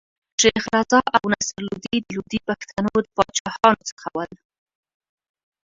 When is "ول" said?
4.15-4.31